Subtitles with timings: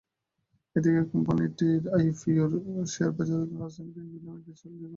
[0.75, 2.51] এদিন কোম্পানিটির আইপিওর
[2.85, 4.89] শেয়ারের আবেদনের জন্য রাজধানীর বিভিন্ন ব্যাংকে ছিল দীর্ঘ লাইন।